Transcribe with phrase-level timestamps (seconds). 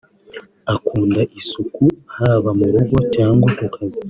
[0.73, 1.85] Akunda isuku
[2.17, 3.99] haba mu rugo cyangwa ku kazi